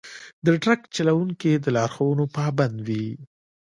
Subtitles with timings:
[0.45, 3.07] د ټرک چلوونکي د لارښوونو پابند وي.